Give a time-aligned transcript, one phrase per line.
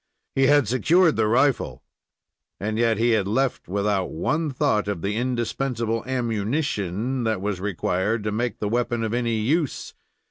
[0.33, 1.83] He had secured the rifle,
[2.59, 8.23] and yet he had left without one thought of the indispensable ammunition that was required
[8.23, 9.93] to make the weapon of any use.